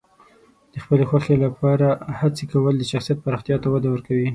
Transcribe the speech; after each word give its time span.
د 0.73 0.75
خپلې 0.83 1.03
خوښې 1.09 1.35
لپاره 1.45 1.87
هڅې 2.19 2.43
کول 2.51 2.73
د 2.77 2.83
شخصیت 2.91 3.17
پراختیا 3.25 3.55
ته 3.63 3.67
وده 3.73 3.89
ورکوي. 3.91 4.27